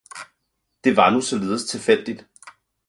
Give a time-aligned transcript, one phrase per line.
[0.83, 2.27] -det var nu saaledes tilfældigt!